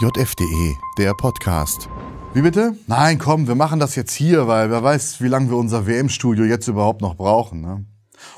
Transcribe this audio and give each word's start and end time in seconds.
JFDE, 0.00 0.76
der 0.96 1.12
Podcast. 1.12 1.88
Wie 2.32 2.42
bitte? 2.42 2.76
Nein, 2.86 3.18
komm, 3.18 3.48
wir 3.48 3.56
machen 3.56 3.80
das 3.80 3.96
jetzt 3.96 4.12
hier, 4.12 4.46
weil 4.46 4.70
wer 4.70 4.80
weiß, 4.84 5.20
wie 5.20 5.26
lange 5.26 5.50
wir 5.50 5.56
unser 5.56 5.88
WM-Studio 5.88 6.44
jetzt 6.44 6.68
überhaupt 6.68 7.00
noch 7.00 7.16
brauchen. 7.16 7.62
Ne? 7.62 7.84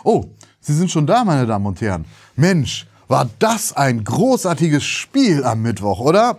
Oh, 0.02 0.24
Sie 0.60 0.72
sind 0.72 0.90
schon 0.90 1.06
da, 1.06 1.22
meine 1.22 1.46
Damen 1.46 1.66
und 1.66 1.78
Herren. 1.82 2.06
Mensch, 2.34 2.86
war 3.08 3.28
das 3.40 3.74
ein 3.74 4.04
großartiges 4.04 4.82
Spiel 4.82 5.44
am 5.44 5.60
Mittwoch, 5.60 6.00
oder? 6.00 6.38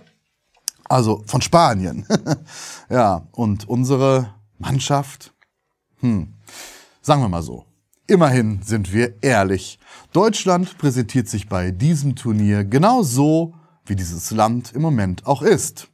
Also 0.86 1.22
von 1.28 1.42
Spanien. 1.44 2.08
ja, 2.90 3.28
und 3.32 3.70
unsere 3.70 4.34
Mannschaft? 4.58 5.36
Hm, 6.00 6.34
sagen 7.04 7.22
wir 7.22 7.30
mal 7.30 7.44
so. 7.44 7.66
Immerhin 8.08 8.64
sind 8.64 8.92
wir 8.92 9.22
ehrlich. 9.22 9.78
Deutschland 10.14 10.80
präsentiert 10.80 11.30
sich 11.30 11.48
bei 11.48 11.70
diesem 11.70 12.16
Turnier 12.16 12.64
genau 12.64 13.04
so, 13.04 13.54
wie 13.86 13.96
dieses 13.96 14.32
Land 14.32 14.74
im 14.74 14.82
Moment 14.82 15.26
auch 15.26 15.42
ist. 15.42 15.90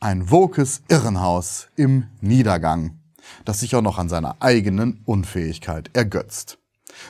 Ein 0.00 0.30
wokes 0.30 0.82
Irrenhaus 0.88 1.68
im 1.76 2.06
Niedergang, 2.20 3.00
das 3.44 3.60
sich 3.60 3.74
auch 3.74 3.82
noch 3.82 3.98
an 3.98 4.08
seiner 4.08 4.36
eigenen 4.40 5.02
Unfähigkeit 5.04 5.90
ergötzt. 5.94 6.58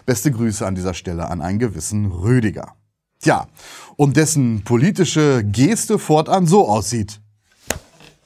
Beste 0.06 0.30
Grüße 0.30 0.66
an 0.66 0.74
dieser 0.74 0.94
Stelle 0.94 1.28
an 1.28 1.40
einen 1.40 1.58
gewissen 1.58 2.06
Rüdiger. 2.06 2.74
Tja, 3.20 3.48
und 3.96 4.16
dessen 4.16 4.62
politische 4.62 5.42
Geste 5.44 5.98
fortan 5.98 6.46
so 6.46 6.68
aussieht. 6.68 7.20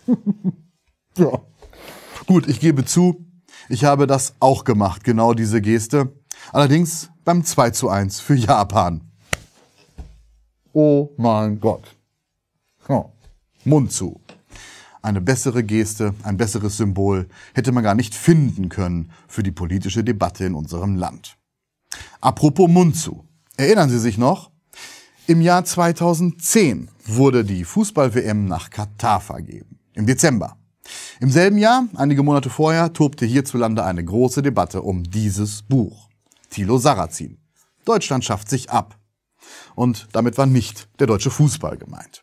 ja. 1.17 1.41
Gut, 2.27 2.47
ich 2.47 2.61
gebe 2.61 2.85
zu, 2.85 3.27
ich 3.69 3.85
habe 3.85 4.07
das 4.07 4.35
auch 4.39 4.65
gemacht, 4.65 5.03
genau 5.03 5.35
diese 5.35 5.61
Geste. 5.61 6.13
Allerdings 6.53 7.11
beim 7.25 7.45
2 7.45 7.71
zu 7.71 7.89
1 7.89 8.21
für 8.21 8.35
Japan. 8.35 9.12
Oh 10.73 11.11
mein 11.17 11.61
Gott. 11.61 11.97
Oh. 12.89 13.11
Mund 13.65 13.93
zu. 13.93 14.21
Eine 15.03 15.21
bessere 15.21 15.65
Geste, 15.65 16.15
ein 16.23 16.37
besseres 16.37 16.77
Symbol 16.77 17.29
hätte 17.55 17.73
man 17.73 17.83
gar 17.83 17.95
nicht 17.95 18.15
finden 18.15 18.69
können 18.69 19.11
für 19.29 19.43
die 19.43 19.51
politische 19.51 20.05
Debatte 20.05 20.45
in 20.45 20.55
unserem 20.55 20.97
Land. 20.97 21.37
Apropos 22.21 22.69
Mund 22.71 22.97
zu. 22.97 23.25
Erinnern 23.57 23.91
Sie 23.91 23.99
sich 23.99 24.17
noch? 24.17 24.51
Im 25.27 25.41
Jahr 25.41 25.65
2010 25.65 26.89
wurde 27.05 27.45
die 27.45 27.65
Fußball-WM 27.65 28.47
nach 28.47 28.71
Katar 28.71 29.21
vergeben. 29.21 29.79
Im 29.95 30.07
Dezember. 30.07 30.57
Im 31.21 31.31
selben 31.31 31.59
Jahr, 31.59 31.87
einige 31.95 32.23
Monate 32.23 32.51
vorher, 32.51 32.93
tobte 32.93 33.27
hierzulande 33.27 33.85
eine 33.85 34.05
große 34.05 34.43
Debatte 34.43 34.83
um 34.83 35.05
dieses 35.05 35.63
Buch. 35.63 36.09
Thilo 36.51 36.79
Sarrazin. 36.79 37.39
Deutschland 37.85 38.25
schafft 38.25 38.49
sich 38.49 38.71
ab. 38.71 38.99
Und 39.75 40.09
damit 40.13 40.39
war 40.39 40.47
nicht 40.47 40.89
der 41.01 41.07
deutsche 41.07 41.31
Fußball 41.31 41.77
gemeint. 41.77 42.23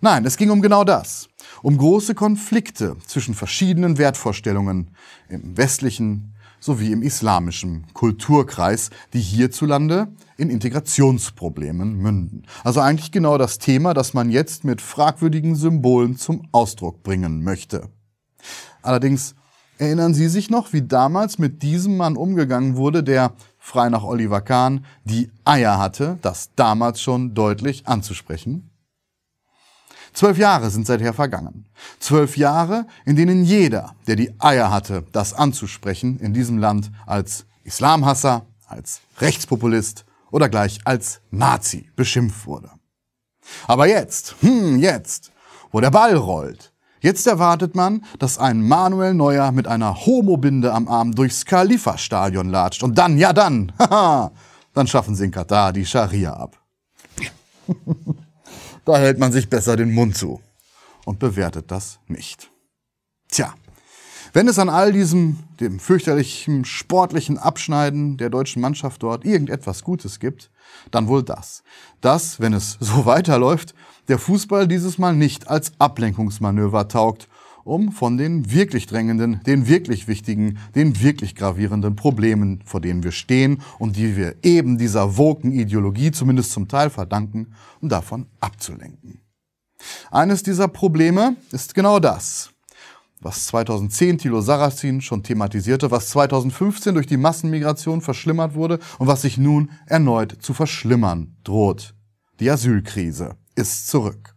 Nein, 0.00 0.24
es 0.24 0.36
ging 0.36 0.50
um 0.50 0.62
genau 0.62 0.84
das. 0.84 1.28
Um 1.62 1.78
große 1.78 2.14
Konflikte 2.14 2.96
zwischen 3.06 3.34
verschiedenen 3.34 3.98
Wertvorstellungen 3.98 4.90
im 5.28 5.56
westlichen 5.56 6.34
sowie 6.60 6.92
im 6.92 7.02
islamischen 7.02 7.86
Kulturkreis, 7.92 8.90
die 9.12 9.20
hierzulande 9.20 10.08
in 10.36 10.50
Integrationsproblemen 10.50 11.96
münden. 11.96 12.46
Also 12.64 12.80
eigentlich 12.80 13.12
genau 13.12 13.38
das 13.38 13.58
Thema, 13.58 13.94
das 13.94 14.14
man 14.14 14.30
jetzt 14.30 14.64
mit 14.64 14.80
fragwürdigen 14.80 15.54
Symbolen 15.54 16.16
zum 16.16 16.48
Ausdruck 16.52 17.02
bringen 17.02 17.42
möchte. 17.44 17.88
Allerdings 18.82 19.34
erinnern 19.78 20.14
Sie 20.14 20.28
sich 20.28 20.50
noch, 20.50 20.72
wie 20.72 20.82
damals 20.82 21.38
mit 21.38 21.62
diesem 21.62 21.96
Mann 21.96 22.16
umgegangen 22.16 22.76
wurde, 22.76 23.02
der 23.02 23.32
frei 23.66 23.88
nach 23.88 24.04
Oliver 24.04 24.42
Kahn, 24.42 24.84
die 25.02 25.28
Eier 25.44 25.76
hatte, 25.76 26.18
das 26.22 26.50
damals 26.54 27.02
schon 27.02 27.34
deutlich 27.34 27.88
anzusprechen? 27.88 28.70
Zwölf 30.12 30.38
Jahre 30.38 30.70
sind 30.70 30.86
seither 30.86 31.12
vergangen. 31.12 31.66
Zwölf 31.98 32.36
Jahre, 32.36 32.86
in 33.04 33.16
denen 33.16 33.42
jeder, 33.44 33.96
der 34.06 34.14
die 34.14 34.32
Eier 34.38 34.70
hatte, 34.70 35.04
das 35.10 35.34
anzusprechen, 35.34 36.20
in 36.20 36.32
diesem 36.32 36.58
Land 36.58 36.92
als 37.06 37.44
Islamhasser, 37.64 38.46
als 38.68 39.00
Rechtspopulist 39.18 40.04
oder 40.30 40.48
gleich 40.48 40.78
als 40.84 41.20
Nazi 41.32 41.90
beschimpft 41.96 42.46
wurde. 42.46 42.70
Aber 43.66 43.88
jetzt, 43.88 44.36
hm, 44.42 44.78
jetzt, 44.78 45.32
wo 45.72 45.80
der 45.80 45.90
Ball 45.90 46.14
rollt, 46.14 46.72
Jetzt 47.06 47.28
erwartet 47.28 47.76
man, 47.76 48.04
dass 48.18 48.36
ein 48.36 48.66
Manuel 48.66 49.14
Neuer 49.14 49.52
mit 49.52 49.68
einer 49.68 50.06
Homobinde 50.06 50.72
am 50.72 50.88
Arm 50.88 51.14
durchs 51.14 51.44
Khalifa-Stadion 51.44 52.48
latscht. 52.48 52.82
Und 52.82 52.98
dann, 52.98 53.16
ja 53.16 53.32
dann, 53.32 53.70
haha, 53.78 54.32
dann 54.72 54.88
schaffen 54.88 55.14
sie 55.14 55.26
in 55.26 55.30
Katar 55.30 55.72
die 55.72 55.86
Scharia 55.86 56.32
ab. 56.32 56.60
da 58.84 58.96
hält 58.96 59.20
man 59.20 59.30
sich 59.30 59.48
besser 59.48 59.76
den 59.76 59.94
Mund 59.94 60.16
zu 60.16 60.40
und 61.04 61.20
bewertet 61.20 61.70
das 61.70 62.00
nicht. 62.08 62.50
Tja, 63.28 63.54
wenn 64.32 64.48
es 64.48 64.58
an 64.58 64.68
all 64.68 64.92
diesem, 64.92 65.38
dem 65.60 65.78
fürchterlichen 65.78 66.64
sportlichen 66.64 67.38
Abschneiden 67.38 68.16
der 68.16 68.30
deutschen 68.30 68.60
Mannschaft 68.60 69.04
dort 69.04 69.24
irgendetwas 69.24 69.84
Gutes 69.84 70.18
gibt, 70.18 70.50
dann 70.90 71.06
wohl 71.06 71.22
das. 71.22 71.62
Dass, 72.00 72.40
wenn 72.40 72.52
es 72.52 72.72
so 72.80 73.06
weiterläuft, 73.06 73.76
der 74.08 74.18
Fußball 74.18 74.68
dieses 74.68 74.98
Mal 74.98 75.14
nicht 75.14 75.48
als 75.48 75.72
Ablenkungsmanöver 75.78 76.88
taugt, 76.88 77.28
um 77.66 77.90
von 77.90 78.16
den 78.16 78.52
wirklich 78.52 78.86
drängenden, 78.86 79.40
den 79.44 79.66
wirklich 79.66 80.06
wichtigen, 80.06 80.58
den 80.76 81.02
wirklich 81.02 81.34
gravierenden 81.34 81.96
Problemen, 81.96 82.62
vor 82.64 82.80
denen 82.80 83.02
wir 83.02 83.10
stehen 83.10 83.60
und 83.80 83.96
die 83.96 84.16
wir 84.16 84.36
eben 84.42 84.78
dieser 84.78 85.16
woken 85.16 85.50
Ideologie 85.50 86.12
zumindest 86.12 86.52
zum 86.52 86.68
Teil 86.68 86.90
verdanken, 86.90 87.54
um 87.80 87.88
davon 87.88 88.26
abzulenken. 88.38 89.20
Eines 90.12 90.44
dieser 90.44 90.68
Probleme 90.68 91.36
ist 91.50 91.74
genau 91.74 91.98
das, 91.98 92.50
was 93.20 93.46
2010 93.46 94.18
Thilo 94.18 94.40
Sarrazin 94.40 95.00
schon 95.00 95.24
thematisierte, 95.24 95.90
was 95.90 96.10
2015 96.10 96.94
durch 96.94 97.08
die 97.08 97.16
Massenmigration 97.16 98.00
verschlimmert 98.00 98.54
wurde 98.54 98.78
und 98.98 99.08
was 99.08 99.22
sich 99.22 99.38
nun 99.38 99.70
erneut 99.86 100.36
zu 100.40 100.54
verschlimmern 100.54 101.36
droht. 101.42 101.94
Die 102.38 102.48
Asylkrise 102.48 103.36
ist 103.56 103.88
zurück. 103.88 104.36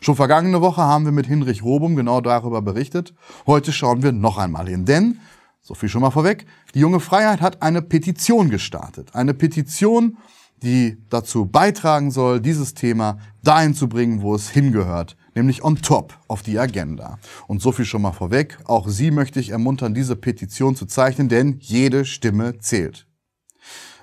Schon 0.00 0.16
vergangene 0.16 0.60
Woche 0.60 0.82
haben 0.82 1.04
wir 1.06 1.12
mit 1.12 1.26
Hinrich 1.26 1.62
Robum 1.62 1.96
genau 1.96 2.20
darüber 2.20 2.62
berichtet. 2.62 3.14
Heute 3.46 3.72
schauen 3.72 4.02
wir 4.02 4.12
noch 4.12 4.38
einmal 4.38 4.68
hin, 4.68 4.84
denn, 4.84 5.18
so 5.60 5.74
viel 5.74 5.88
schon 5.88 6.02
mal 6.02 6.10
vorweg, 6.10 6.46
die 6.74 6.80
junge 6.80 7.00
Freiheit 7.00 7.40
hat 7.40 7.62
eine 7.62 7.82
Petition 7.82 8.50
gestartet. 8.50 9.14
Eine 9.14 9.34
Petition, 9.34 10.18
die 10.62 11.02
dazu 11.08 11.46
beitragen 11.46 12.10
soll, 12.10 12.40
dieses 12.40 12.74
Thema 12.74 13.18
dahin 13.42 13.74
zu 13.74 13.88
bringen, 13.88 14.20
wo 14.20 14.34
es 14.34 14.50
hingehört, 14.50 15.16
nämlich 15.34 15.64
on 15.64 15.76
top 15.76 16.18
auf 16.28 16.42
die 16.42 16.58
Agenda. 16.58 17.18
Und 17.46 17.62
so 17.62 17.72
viel 17.72 17.86
schon 17.86 18.02
mal 18.02 18.12
vorweg, 18.12 18.58
auch 18.66 18.88
Sie 18.88 19.10
möchte 19.10 19.40
ich 19.40 19.50
ermuntern, 19.50 19.94
diese 19.94 20.16
Petition 20.16 20.76
zu 20.76 20.84
zeichnen, 20.84 21.30
denn 21.30 21.56
jede 21.60 22.04
Stimme 22.04 22.58
zählt. 22.58 23.06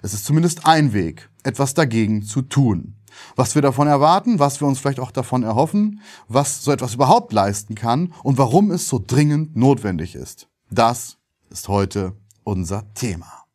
Es 0.02 0.14
ist 0.14 0.26
zumindest 0.26 0.66
ein 0.66 0.94
Weg, 0.94 1.30
etwas 1.44 1.76
dagegen 1.76 2.24
zu 2.24 2.42
tun 2.42 2.98
was 3.36 3.56
wir 3.56 3.62
davon 3.62 3.88
erwarten, 3.88 4.40
was 4.40 4.62
wir 4.62 4.68
uns 4.68 4.80
vielleicht 4.80 5.00
auch 5.00 5.12
davon 5.12 5.44
erhoffen, 5.44 6.02
was 6.28 6.64
so 6.64 6.72
etwas 6.72 6.96
überhaupt 6.96 7.34
leisten 7.34 7.76
kann 7.76 8.14
und 8.24 8.38
warum 8.38 8.72
es 8.72 8.88
so 8.88 9.04
dringend 9.06 9.56
notwendig 9.56 10.16
ist. 10.16 10.48
Das 10.70 11.18
ist 11.50 11.68
heute 11.68 12.14
unser 12.44 12.94
Thema. 12.94 13.46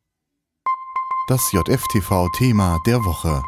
Das 1.28 1.52
JFTV-Thema 1.52 2.78
der 2.86 2.98
Woche. 3.04 3.42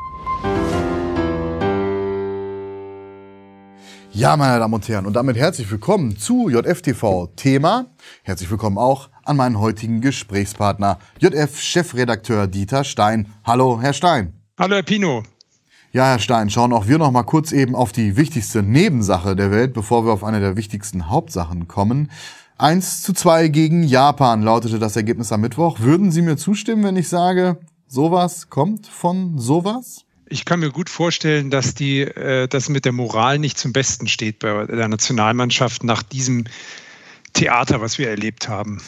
Ja, 4.12 4.36
meine 4.36 4.60
Damen 4.60 4.74
und 4.74 4.88
Herren, 4.88 5.06
und 5.06 5.14
damit 5.14 5.36
herzlich 5.36 5.68
willkommen 5.72 6.16
zu 6.16 6.48
JFTV-Thema. 6.48 7.86
Herzlich 8.22 8.48
willkommen 8.48 8.78
auch 8.78 9.10
an 9.24 9.36
meinen 9.36 9.58
heutigen 9.58 10.00
Gesprächspartner, 10.00 11.00
JF-Chefredakteur 11.18 12.46
Dieter 12.46 12.84
Stein. 12.84 13.32
Hallo, 13.42 13.80
Herr 13.80 13.92
Stein. 13.92 14.40
Hallo, 14.56 14.76
Herr 14.76 14.84
Pino. 14.84 15.24
Ja, 15.94 16.06
Herr 16.06 16.18
Stein, 16.18 16.50
schauen 16.50 16.72
auch 16.72 16.88
wir 16.88 16.98
noch 16.98 17.12
mal 17.12 17.22
kurz 17.22 17.52
eben 17.52 17.76
auf 17.76 17.92
die 17.92 18.16
wichtigste 18.16 18.64
Nebensache 18.64 19.36
der 19.36 19.52
Welt, 19.52 19.74
bevor 19.74 20.04
wir 20.04 20.12
auf 20.12 20.24
eine 20.24 20.40
der 20.40 20.56
wichtigsten 20.56 21.08
Hauptsachen 21.08 21.68
kommen. 21.68 22.10
1 22.58 23.04
zu 23.04 23.12
2 23.12 23.46
gegen 23.46 23.84
Japan 23.84 24.42
lautete 24.42 24.80
das 24.80 24.96
Ergebnis 24.96 25.30
am 25.30 25.42
Mittwoch. 25.42 25.78
Würden 25.78 26.10
Sie 26.10 26.22
mir 26.22 26.36
zustimmen, 26.36 26.82
wenn 26.82 26.96
ich 26.96 27.08
sage, 27.08 27.60
sowas 27.86 28.50
kommt 28.50 28.88
von 28.88 29.38
sowas? 29.38 30.04
Ich 30.26 30.44
kann 30.44 30.58
mir 30.58 30.70
gut 30.70 30.90
vorstellen, 30.90 31.52
dass 31.52 31.76
die, 31.76 32.00
äh, 32.00 32.48
das 32.48 32.68
mit 32.68 32.86
der 32.86 32.92
Moral 32.92 33.38
nicht 33.38 33.56
zum 33.56 33.72
Besten 33.72 34.08
steht 34.08 34.40
bei 34.40 34.66
der 34.66 34.88
Nationalmannschaft 34.88 35.84
nach 35.84 36.02
diesem 36.02 36.46
Theater, 37.34 37.80
was 37.80 37.98
wir 37.98 38.10
erlebt 38.10 38.48
haben. 38.48 38.80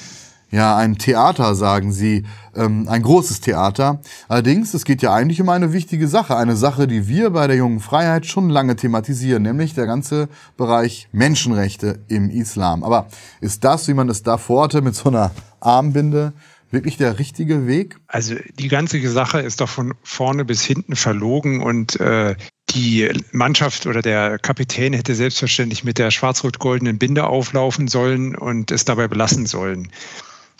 Ja, 0.51 0.77
ein 0.77 0.97
Theater, 0.97 1.57
sagen 1.57 1.93
Sie, 1.93 2.25
ähm, 2.55 2.87
ein 2.89 3.03
großes 3.03 3.41
Theater. 3.41 4.01
Allerdings, 4.29 4.75
es 4.75 4.85
geht 4.85 5.03
ja 5.03 5.13
eigentlich 5.13 5.41
um 5.41 5.49
eine 5.49 5.73
wichtige 5.73 6.07
Sache, 6.07 6.37
eine 6.37 6.57
Sache, 6.57 6.87
die 6.87 7.09
wir 7.09 7.31
bei 7.31 7.49
der 7.49 7.57
jungen 7.57 7.81
Freiheit 7.81 8.27
schon 8.27 8.49
lange 8.49 8.77
thematisieren, 8.77 9.43
nämlich 9.43 9.75
der 9.75 9.87
ganze 9.87 10.29
Bereich 10.57 11.09
Menschenrechte 11.11 11.99
im 12.07 12.31
Islam. 12.31 12.85
Aber 12.85 13.09
ist 13.41 13.65
das, 13.65 13.89
wie 13.89 13.95
man 13.95 14.09
es 14.09 14.23
da 14.23 14.39
vorhatte, 14.39 14.83
mit 14.83 14.95
so 14.95 15.09
einer 15.09 15.33
Armbinde, 15.59 16.33
wirklich 16.71 16.97
der 16.97 17.19
richtige 17.19 17.67
Weg? 17.67 17.97
Also 18.07 18.37
die 18.59 18.69
ganze 18.69 19.01
Sache 19.09 19.41
ist 19.41 19.61
doch 19.61 19.69
von 19.69 19.95
vorne 20.05 20.45
bis 20.45 20.63
hinten 20.63 20.95
verlogen 20.95 21.61
und 21.61 21.99
äh, 21.99 22.37
die 22.71 23.09
Mannschaft 23.33 23.87
oder 23.87 24.03
der 24.03 24.39
Kapitän 24.39 24.93
hätte 24.93 25.15
selbstverständlich 25.15 25.85
mit 25.85 25.99
der 25.99 26.11
schwarz-rot-goldenen 26.11 26.99
Binde 26.99 27.27
auflaufen 27.27 27.89
sollen 27.89 28.37
und 28.37 28.71
es 28.71 28.85
dabei 28.85 29.09
belassen 29.09 29.47
sollen. 29.47 29.91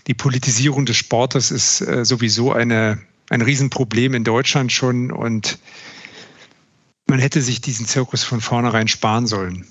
Die 0.07 0.15
Politisierung 0.15 0.87
des 0.87 0.97
Sportes 0.97 1.51
ist 1.51 1.81
äh, 1.81 2.05
sowieso 2.05 2.53
eine, 2.53 2.99
ein 3.29 3.43
Riesenproblem 3.43 4.15
in 4.15 4.25
Deutschland 4.25 4.71
schon 4.71 5.11
und 5.11 5.59
man 7.07 7.19
hätte 7.19 7.41
sich 7.41 7.61
diesen 7.61 7.87
Zirkus 7.87 8.25
von 8.25 8.41
vornherein 8.41 8.89
sparen 8.89 9.27
sollen. 9.27 9.67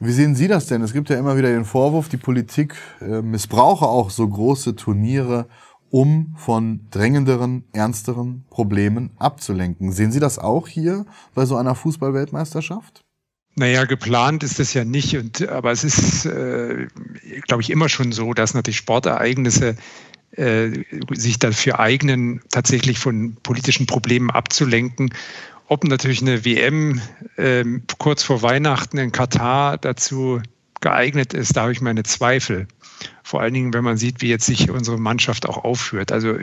Wie 0.00 0.12
sehen 0.12 0.34
Sie 0.34 0.48
das 0.48 0.66
denn? 0.66 0.82
Es 0.82 0.92
gibt 0.92 1.10
ja 1.10 1.18
immer 1.18 1.36
wieder 1.36 1.48
den 1.48 1.64
Vorwurf, 1.64 2.08
die 2.08 2.16
Politik 2.16 2.74
äh, 3.00 3.22
missbrauche 3.22 3.86
auch 3.86 4.10
so 4.10 4.28
große 4.28 4.74
Turniere, 4.74 5.48
um 5.90 6.34
von 6.36 6.88
drängenderen, 6.90 7.64
ernsteren 7.72 8.44
Problemen 8.50 9.10
abzulenken. 9.18 9.92
Sehen 9.92 10.10
Sie 10.10 10.20
das 10.20 10.38
auch 10.38 10.66
hier 10.66 11.06
bei 11.34 11.46
so 11.46 11.56
einer 11.56 11.76
Fußballweltmeisterschaft? 11.76 13.04
Naja, 13.54 13.84
geplant 13.84 14.42
ist 14.42 14.58
das 14.58 14.72
ja 14.72 14.84
nicht, 14.84 15.16
und, 15.16 15.46
aber 15.48 15.72
es 15.72 15.84
ist, 15.84 16.24
äh, 16.24 16.86
glaube 17.46 17.62
ich, 17.62 17.70
immer 17.70 17.88
schon 17.88 18.12
so, 18.12 18.32
dass 18.32 18.54
natürlich 18.54 18.78
Sportereignisse 18.78 19.76
äh, 20.32 20.70
sich 21.10 21.38
dafür 21.38 21.78
eignen, 21.78 22.40
tatsächlich 22.50 22.98
von 22.98 23.36
politischen 23.42 23.86
Problemen 23.86 24.30
abzulenken. 24.30 25.12
Ob 25.68 25.84
natürlich 25.84 26.22
eine 26.22 26.46
WM 26.46 27.02
äh, 27.36 27.64
kurz 27.98 28.22
vor 28.22 28.40
Weihnachten 28.40 28.96
in 28.96 29.12
Katar 29.12 29.76
dazu 29.76 30.40
geeignet 30.80 31.34
ist, 31.34 31.56
da 31.56 31.62
habe 31.62 31.72
ich 31.72 31.82
meine 31.82 32.02
Zweifel. 32.02 32.66
Vor 33.22 33.42
allen 33.42 33.54
Dingen, 33.54 33.74
wenn 33.74 33.84
man 33.84 33.98
sieht, 33.98 34.22
wie 34.22 34.28
jetzt 34.28 34.46
sich 34.46 34.70
unsere 34.70 34.98
Mannschaft 34.98 35.46
auch 35.46 35.64
aufführt. 35.64 36.12
Also 36.12 36.36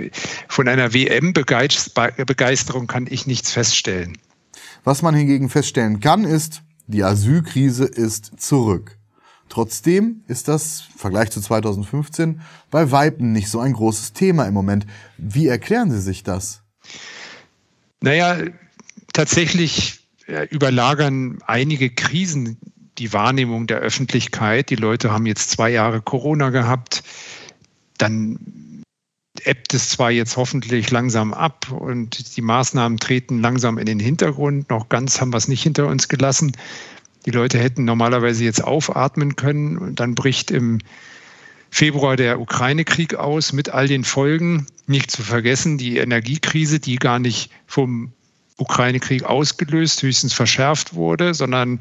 von 0.47 0.67
einer 0.67 0.93
WM-Begeisterung 0.93 2.87
kann 2.87 3.07
ich 3.09 3.27
nichts 3.27 3.51
feststellen. 3.51 4.17
Was 4.83 5.01
man 5.01 5.15
hingegen 5.15 5.49
feststellen 5.49 5.99
kann, 5.99 6.23
ist, 6.23 6.61
die 6.89 7.03
Asylkrise 7.03 7.85
ist 7.85 8.41
zurück. 8.41 8.97
Trotzdem 9.47 10.23
ist 10.27 10.47
das 10.47 10.85
im 10.91 10.99
Vergleich 10.99 11.29
zu 11.29 11.39
2015 11.39 12.41
bei 12.71 12.91
Weitem 12.91 13.31
nicht 13.31 13.49
so 13.49 13.59
ein 13.59 13.73
großes 13.73 14.13
Thema 14.13 14.45
im 14.45 14.53
Moment. 14.53 14.85
Wie 15.17 15.47
erklären 15.47 15.91
Sie 15.91 16.01
sich 16.01 16.23
das? 16.23 16.61
Naja, 18.01 18.37
tatsächlich 19.13 19.99
überlagern 20.49 21.39
einige 21.45 21.89
Krisen 21.89 22.57
die 22.97 23.13
Wahrnehmung 23.13 23.67
der 23.67 23.79
Öffentlichkeit. 23.79 24.69
Die 24.69 24.75
Leute 24.75 25.11
haben 25.11 25.25
jetzt 25.25 25.51
zwei 25.51 25.69
Jahre 25.69 26.01
Corona 26.01 26.49
gehabt. 26.49 27.03
Dann 27.97 28.39
ebbt 29.49 29.73
es 29.73 29.89
zwar 29.89 30.11
jetzt 30.11 30.37
hoffentlich 30.37 30.91
langsam 30.91 31.33
ab 31.33 31.71
und 31.71 32.37
die 32.37 32.41
Maßnahmen 32.41 32.99
treten 32.99 33.41
langsam 33.41 33.79
in 33.79 33.87
den 33.87 33.99
Hintergrund. 33.99 34.69
Noch 34.69 34.89
ganz 34.89 35.19
haben 35.19 35.33
wir 35.33 35.37
es 35.37 35.47
nicht 35.47 35.63
hinter 35.63 35.87
uns 35.87 36.07
gelassen. 36.07 36.51
Die 37.25 37.31
Leute 37.31 37.57
hätten 37.57 37.83
normalerweise 37.83 38.43
jetzt 38.43 38.63
aufatmen 38.63 39.35
können 39.35 39.79
und 39.79 39.99
dann 39.99 40.13
bricht 40.13 40.51
im 40.51 40.77
Februar 41.71 42.15
der 42.15 42.39
Ukraine-Krieg 42.39 43.15
aus 43.15 43.51
mit 43.51 43.69
all 43.69 43.87
den 43.87 44.03
Folgen. 44.03 44.67
Nicht 44.85 45.09
zu 45.09 45.23
vergessen 45.23 45.79
die 45.79 45.97
Energiekrise, 45.97 46.79
die 46.79 46.97
gar 46.97 47.17
nicht 47.17 47.51
vom 47.65 48.11
Ukraine-Krieg 48.57 49.23
ausgelöst, 49.23 50.03
höchstens 50.03 50.33
verschärft 50.33 50.93
wurde, 50.93 51.33
sondern 51.33 51.79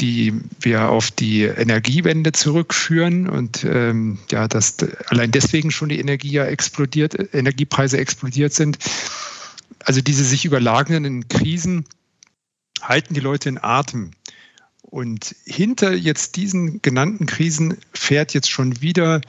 die 0.00 0.34
wir 0.60 0.88
auf 0.88 1.10
die 1.10 1.42
Energiewende 1.42 2.32
zurückführen 2.32 3.28
und 3.28 3.64
ähm, 3.64 4.18
ja, 4.30 4.48
dass 4.48 4.76
allein 5.06 5.30
deswegen 5.30 5.70
schon 5.70 5.88
die 5.88 6.00
Energie 6.00 6.32
ja 6.32 6.44
explodiert, 6.44 7.34
Energiepreise 7.34 7.98
explodiert 7.98 8.52
sind. 8.52 8.78
Also 9.84 10.00
diese 10.00 10.24
sich 10.24 10.44
überlagernden 10.44 11.28
Krisen 11.28 11.84
halten 12.80 13.14
die 13.14 13.20
Leute 13.20 13.48
in 13.48 13.58
Atem. 13.62 14.10
Und 14.82 15.34
hinter 15.44 15.94
jetzt 15.94 16.36
diesen 16.36 16.82
genannten 16.82 17.26
Krisen 17.26 17.78
fährt 17.94 18.34
jetzt 18.34 18.50
schon 18.50 18.82
wieder 18.82 19.20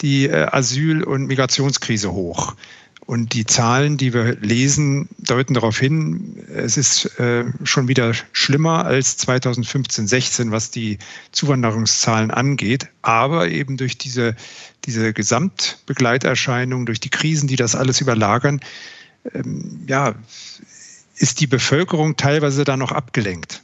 die 0.00 0.26
äh, 0.26 0.46
Asyl- 0.50 1.04
und 1.04 1.26
Migrationskrise 1.26 2.12
hoch. 2.12 2.56
Und 3.06 3.34
die 3.34 3.46
Zahlen, 3.46 3.96
die 3.96 4.12
wir 4.12 4.34
lesen, 4.40 5.08
deuten 5.18 5.54
darauf 5.54 5.78
hin, 5.78 6.44
es 6.52 6.76
ist 6.76 7.18
äh, 7.20 7.44
schon 7.62 7.86
wieder 7.86 8.12
schlimmer 8.32 8.84
als 8.84 9.16
2015, 9.18 10.08
16, 10.08 10.50
was 10.50 10.72
die 10.72 10.98
Zuwanderungszahlen 11.30 12.32
angeht. 12.32 12.88
Aber 13.02 13.48
eben 13.48 13.76
durch 13.76 13.96
diese, 13.96 14.34
diese 14.86 15.12
Gesamtbegleiterscheinung, 15.12 16.84
durch 16.84 16.98
die 16.98 17.10
Krisen, 17.10 17.46
die 17.46 17.54
das 17.54 17.76
alles 17.76 18.00
überlagern, 18.00 18.60
ähm, 19.32 19.84
ja, 19.86 20.16
ist 21.14 21.40
die 21.40 21.46
Bevölkerung 21.46 22.16
teilweise 22.16 22.64
da 22.64 22.76
noch 22.76 22.90
abgelenkt. 22.90 23.62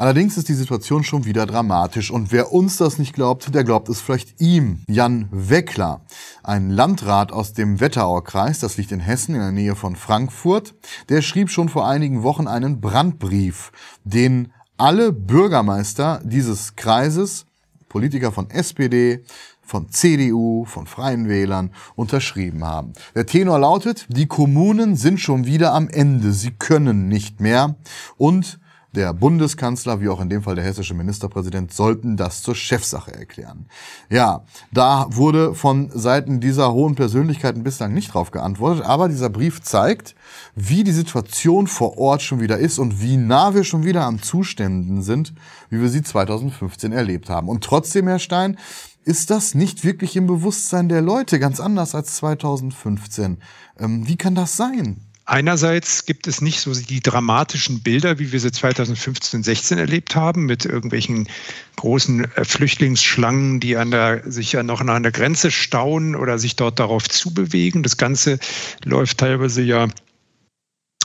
Allerdings 0.00 0.38
ist 0.38 0.48
die 0.48 0.54
Situation 0.54 1.04
schon 1.04 1.26
wieder 1.26 1.44
dramatisch 1.44 2.10
und 2.10 2.32
wer 2.32 2.52
uns 2.52 2.78
das 2.78 2.96
nicht 2.96 3.12
glaubt, 3.12 3.54
der 3.54 3.64
glaubt 3.64 3.90
es 3.90 4.00
vielleicht 4.00 4.40
ihm. 4.40 4.80
Jan 4.88 5.28
Weckler, 5.30 6.00
ein 6.42 6.70
Landrat 6.70 7.32
aus 7.32 7.52
dem 7.52 7.80
Wetterauer 7.80 8.24
Kreis, 8.24 8.60
das 8.60 8.78
liegt 8.78 8.92
in 8.92 9.00
Hessen 9.00 9.34
in 9.34 9.42
der 9.42 9.52
Nähe 9.52 9.76
von 9.76 9.96
Frankfurt, 9.96 10.74
der 11.10 11.20
schrieb 11.20 11.50
schon 11.50 11.68
vor 11.68 11.86
einigen 11.86 12.22
Wochen 12.22 12.46
einen 12.46 12.80
Brandbrief, 12.80 13.72
den 14.04 14.54
alle 14.78 15.12
Bürgermeister 15.12 16.22
dieses 16.24 16.76
Kreises, 16.76 17.44
Politiker 17.90 18.32
von 18.32 18.48
SPD, 18.48 19.22
von 19.60 19.90
CDU, 19.90 20.64
von 20.64 20.86
Freien 20.86 21.28
Wählern 21.28 21.72
unterschrieben 21.94 22.64
haben. 22.64 22.94
Der 23.14 23.26
Tenor 23.26 23.58
lautet, 23.58 24.06
die 24.08 24.26
Kommunen 24.26 24.96
sind 24.96 25.20
schon 25.20 25.44
wieder 25.44 25.74
am 25.74 25.90
Ende, 25.90 26.32
sie 26.32 26.52
können 26.52 27.08
nicht 27.08 27.40
mehr 27.40 27.76
und 28.16 28.60
der 28.92 29.14
Bundeskanzler 29.14 30.00
wie 30.00 30.08
auch 30.08 30.20
in 30.20 30.28
dem 30.28 30.42
Fall 30.42 30.56
der 30.56 30.64
hessische 30.64 30.94
Ministerpräsident 30.94 31.72
sollten 31.72 32.16
das 32.16 32.42
zur 32.42 32.54
Chefsache 32.54 33.14
erklären. 33.14 33.66
Ja, 34.08 34.44
da 34.72 35.06
wurde 35.10 35.54
von 35.54 35.90
Seiten 35.90 36.40
dieser 36.40 36.72
hohen 36.72 36.96
Persönlichkeiten 36.96 37.62
bislang 37.62 37.94
nicht 37.94 38.14
drauf 38.14 38.30
geantwortet, 38.32 38.84
aber 38.84 39.08
dieser 39.08 39.30
Brief 39.30 39.62
zeigt, 39.62 40.14
wie 40.56 40.82
die 40.82 40.92
Situation 40.92 41.68
vor 41.68 41.98
Ort 41.98 42.22
schon 42.22 42.40
wieder 42.40 42.58
ist 42.58 42.78
und 42.78 43.00
wie 43.00 43.16
nah 43.16 43.54
wir 43.54 43.64
schon 43.64 43.84
wieder 43.84 44.04
am 44.04 44.22
Zuständen 44.22 45.02
sind, 45.02 45.34
wie 45.68 45.80
wir 45.80 45.88
sie 45.88 46.02
2015 46.02 46.92
erlebt 46.92 47.30
haben. 47.30 47.48
Und 47.48 47.62
trotzdem, 47.62 48.08
Herr 48.08 48.18
Stein, 48.18 48.58
ist 49.04 49.30
das 49.30 49.54
nicht 49.54 49.84
wirklich 49.84 50.16
im 50.16 50.26
Bewusstsein 50.26 50.88
der 50.88 51.00
Leute, 51.00 51.38
ganz 51.38 51.60
anders 51.60 51.94
als 51.94 52.16
2015. 52.16 53.38
Ähm, 53.78 54.06
wie 54.06 54.16
kann 54.16 54.34
das 54.34 54.56
sein? 54.56 55.09
Einerseits 55.30 56.06
gibt 56.06 56.26
es 56.26 56.40
nicht 56.40 56.60
so 56.60 56.74
die 56.74 57.00
dramatischen 57.00 57.84
Bilder, 57.84 58.18
wie 58.18 58.32
wir 58.32 58.40
sie 58.40 58.50
2015, 58.50 59.44
16 59.44 59.78
erlebt 59.78 60.16
haben, 60.16 60.44
mit 60.44 60.64
irgendwelchen 60.64 61.28
großen 61.76 62.24
äh, 62.34 62.44
Flüchtlingsschlangen, 62.44 63.60
die 63.60 63.76
an 63.76 63.92
der, 63.92 64.28
sich 64.28 64.50
ja 64.50 64.64
noch 64.64 64.80
an 64.80 65.04
der 65.04 65.12
Grenze 65.12 65.52
stauen 65.52 66.16
oder 66.16 66.40
sich 66.40 66.56
dort 66.56 66.80
darauf 66.80 67.08
zubewegen. 67.08 67.84
Das 67.84 67.96
Ganze 67.96 68.40
läuft 68.82 69.18
teilweise 69.18 69.62
ja 69.62 69.86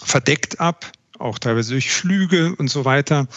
verdeckt 0.02 0.60
ab, 0.60 0.92
auch 1.20 1.38
teilweise 1.38 1.74
durch 1.74 1.92
Flüge 1.92 2.56
und 2.56 2.72
so 2.72 2.84
weiter. 2.84 3.28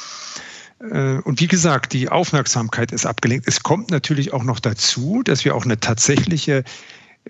Äh, 0.80 1.18
und 1.18 1.38
wie 1.40 1.48
gesagt, 1.48 1.92
die 1.92 2.08
Aufmerksamkeit 2.08 2.92
ist 2.92 3.04
abgelenkt. 3.04 3.46
Es 3.46 3.62
kommt 3.62 3.90
natürlich 3.90 4.32
auch 4.32 4.42
noch 4.42 4.58
dazu, 4.58 5.22
dass 5.22 5.44
wir 5.44 5.54
auch 5.54 5.66
eine 5.66 5.78
tatsächliche 5.78 6.64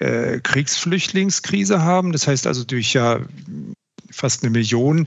äh, 0.00 0.40
Kriegsflüchtlingskrise 0.40 1.82
haben. 1.82 2.12
Das 2.12 2.26
heißt 2.26 2.46
also 2.46 2.64
durch 2.64 2.92
ja 2.94 3.20
fast 4.10 4.42
eine 4.42 4.50
Million 4.50 5.06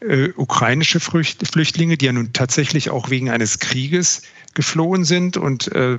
äh, 0.00 0.28
ukrainische 0.36 1.00
Flüchtlinge, 1.00 1.96
die 1.96 2.06
ja 2.06 2.12
nun 2.12 2.32
tatsächlich 2.32 2.90
auch 2.90 3.10
wegen 3.10 3.30
eines 3.30 3.58
Krieges 3.58 4.22
geflohen 4.56 5.04
sind 5.04 5.36
und 5.36 5.70
äh, 5.72 5.96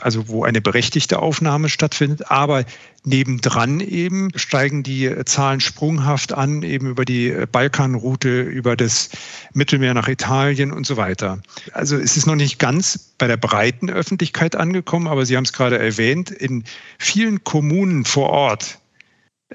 also 0.00 0.28
wo 0.28 0.44
eine 0.44 0.60
berechtigte 0.60 1.18
Aufnahme 1.18 1.68
stattfindet. 1.68 2.30
Aber 2.30 2.64
nebendran 3.02 3.80
eben 3.80 4.30
steigen 4.36 4.84
die 4.84 5.10
Zahlen 5.24 5.60
sprunghaft 5.60 6.32
an, 6.32 6.62
eben 6.62 6.86
über 6.86 7.04
die 7.04 7.34
Balkanroute, 7.50 8.42
über 8.42 8.76
das 8.76 9.08
Mittelmeer 9.54 9.94
nach 9.94 10.06
Italien 10.06 10.70
und 10.70 10.86
so 10.86 10.96
weiter. 10.96 11.40
Also 11.72 11.96
es 11.96 12.16
ist 12.16 12.26
noch 12.26 12.36
nicht 12.36 12.58
ganz 12.58 13.12
bei 13.18 13.26
der 13.26 13.38
breiten 13.38 13.90
Öffentlichkeit 13.90 14.54
angekommen, 14.54 15.08
aber 15.08 15.26
Sie 15.26 15.36
haben 15.36 15.44
es 15.44 15.52
gerade 15.52 15.78
erwähnt, 15.78 16.30
in 16.30 16.64
vielen 16.98 17.42
Kommunen 17.42 18.04
vor 18.04 18.28
Ort 18.28 18.78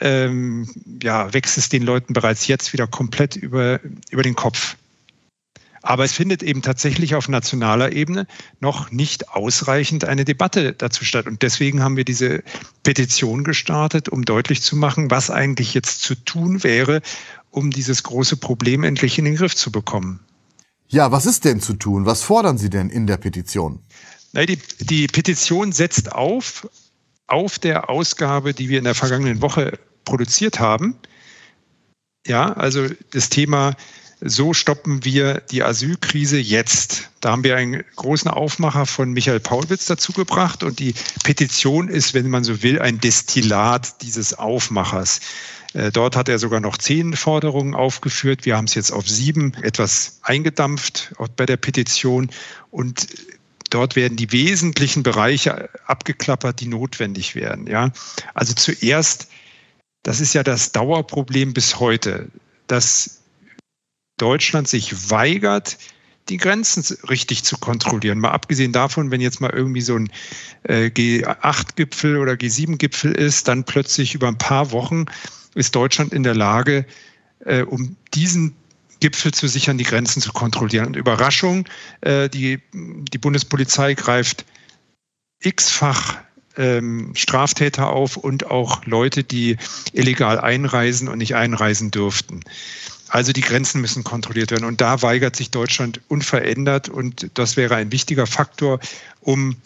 ähm, 0.01 0.67
ja, 1.03 1.31
wächst 1.33 1.59
es 1.59 1.69
den 1.69 1.83
Leuten 1.83 2.13
bereits 2.13 2.47
jetzt 2.47 2.73
wieder 2.73 2.87
komplett 2.87 3.35
über, 3.35 3.79
über 4.09 4.23
den 4.23 4.35
Kopf. 4.35 4.75
Aber 5.83 6.03
es 6.03 6.13
findet 6.13 6.41
eben 6.41 6.63
tatsächlich 6.63 7.13
auf 7.13 7.29
nationaler 7.29 7.91
Ebene 7.91 8.25
noch 8.59 8.89
nicht 8.89 9.29
ausreichend 9.29 10.05
eine 10.05 10.25
Debatte 10.25 10.73
dazu 10.73 11.05
statt. 11.05 11.27
Und 11.27 11.43
deswegen 11.43 11.83
haben 11.83 11.97
wir 11.97 12.05
diese 12.05 12.41
Petition 12.81 13.43
gestartet, 13.43 14.09
um 14.09 14.25
deutlich 14.25 14.63
zu 14.63 14.75
machen, 14.75 15.11
was 15.11 15.29
eigentlich 15.29 15.75
jetzt 15.75 16.01
zu 16.01 16.15
tun 16.15 16.63
wäre, 16.63 17.01
um 17.51 17.69
dieses 17.69 18.01
große 18.01 18.37
Problem 18.37 18.83
endlich 18.83 19.19
in 19.19 19.25
den 19.25 19.35
Griff 19.35 19.55
zu 19.55 19.71
bekommen. 19.71 20.21
Ja, 20.87 21.11
was 21.11 21.25
ist 21.27 21.45
denn 21.45 21.59
zu 21.59 21.73
tun? 21.73 22.05
Was 22.05 22.23
fordern 22.23 22.57
Sie 22.57 22.69
denn 22.69 22.89
in 22.89 23.05
der 23.05 23.17
Petition? 23.17 23.79
Die, 24.33 24.57
die 24.79 25.07
Petition 25.07 25.71
setzt 25.71 26.11
auf 26.11 26.67
auf 27.27 27.59
der 27.59 27.89
Ausgabe, 27.89 28.53
die 28.53 28.69
wir 28.69 28.77
in 28.77 28.83
der 28.83 28.95
vergangenen 28.95 29.41
Woche 29.41 29.79
produziert 30.05 30.59
haben, 30.59 30.95
Ja, 32.25 32.53
also 32.53 32.87
das 33.11 33.29
Thema, 33.29 33.75
so 34.25 34.53
stoppen 34.53 35.03
wir 35.03 35.41
die 35.51 35.63
Asylkrise 35.63 36.37
jetzt. 36.37 37.09
Da 37.19 37.31
haben 37.31 37.43
wir 37.43 37.57
einen 37.57 37.83
großen 37.97 38.31
Aufmacher 38.31 38.85
von 38.85 39.11
Michael 39.11 39.41
Paulwitz 39.41 39.85
dazu 39.85 40.13
gebracht 40.13 40.63
und 40.63 40.79
die 40.79 40.93
Petition 41.23 41.89
ist, 41.89 42.13
wenn 42.13 42.29
man 42.29 42.45
so 42.45 42.63
will, 42.63 42.79
ein 42.79 42.99
Destillat 42.99 44.01
dieses 44.01 44.33
Aufmachers. 44.33 45.19
Äh, 45.73 45.91
dort 45.91 46.15
hat 46.15 46.29
er 46.29 46.39
sogar 46.39 46.61
noch 46.61 46.77
zehn 46.77 47.17
Forderungen 47.17 47.75
aufgeführt. 47.75 48.45
Wir 48.45 48.55
haben 48.55 48.65
es 48.65 48.75
jetzt 48.75 48.91
auf 48.91 49.09
sieben 49.09 49.53
etwas 49.61 50.19
eingedampft 50.21 51.13
bei 51.35 51.45
der 51.45 51.57
Petition 51.57 52.29
und 52.71 53.07
dort 53.71 53.97
werden 53.97 54.15
die 54.15 54.31
wesentlichen 54.31 55.03
Bereiche 55.03 55.69
abgeklappert, 55.85 56.61
die 56.61 56.67
notwendig 56.67 57.35
wären. 57.35 57.67
Ja, 57.67 57.91
also 58.33 58.53
zuerst, 58.53 59.27
das 60.03 60.21
ist 60.21 60.33
ja 60.33 60.43
das 60.43 60.71
Dauerproblem 60.71 61.53
bis 61.53 61.79
heute, 61.81 62.29
dass 62.67 63.22
Deutschland 64.17 64.67
sich 64.67 65.09
weigert, 65.09 65.77
die 66.29 66.37
Grenzen 66.37 66.83
richtig 67.09 67.43
zu 67.43 67.57
kontrollieren. 67.57 68.19
Mal 68.19 68.31
abgesehen 68.31 68.71
davon, 68.71 69.11
wenn 69.11 69.21
jetzt 69.21 69.41
mal 69.41 69.49
irgendwie 69.49 69.81
so 69.81 69.95
ein 69.95 70.09
äh, 70.63 70.85
G8-Gipfel 70.85 72.17
oder 72.17 72.33
G7-Gipfel 72.33 73.11
ist, 73.11 73.47
dann 73.47 73.65
plötzlich 73.65 74.15
über 74.15 74.27
ein 74.27 74.37
paar 74.37 74.71
Wochen 74.71 75.05
ist 75.55 75.75
Deutschland 75.75 76.13
in 76.13 76.23
der 76.23 76.35
Lage, 76.35 76.85
äh, 77.45 77.61
um 77.61 77.97
diesen 78.13 78.55
Gipfel 78.99 79.33
zu 79.33 79.47
sichern, 79.47 79.77
die 79.77 79.83
Grenzen 79.83 80.21
zu 80.21 80.31
kontrollieren. 80.31 80.87
Und 80.87 80.95
Überraschung, 80.95 81.67
äh, 82.01 82.29
die, 82.29 82.61
die 82.73 83.17
Bundespolizei 83.17 83.95
greift 83.95 84.45
x-fach 85.41 86.15
ähm, 86.55 87.11
Straftäter 87.15 87.89
auf 87.89 88.15
und 88.15 88.49
auch 88.49 88.85
Leute, 88.85 89.23
die 89.23 89.57
illegal 89.91 90.39
einreisen 90.39 91.09
und 91.09 91.17
nicht 91.17 91.35
einreisen 91.35 91.91
dürften. 91.91 92.41
Also 93.13 93.31
die 93.31 93.41
Grenzen 93.41 93.79
müssen 93.79 94.03
kontrolliert 94.03 94.49
werden. 94.49 94.65
Und 94.65 94.81
da 94.81 95.03
weigert 95.03 95.35
sich 95.35 95.51
Deutschland 95.51 96.01
unverändert. 96.07 96.89
Und 96.89 97.29
das 97.35 97.55
wäre 97.57 97.75
ein 97.75 97.91
wichtiger 97.91 98.25
Faktor, 98.25 98.79
um 99.21 99.57